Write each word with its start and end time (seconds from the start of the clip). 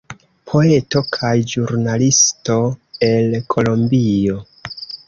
Poeto 0.51 1.01
kaj 1.17 1.33
ĵurnalisto 1.53 2.59
el 3.13 3.39
Kolombio. 3.57 4.43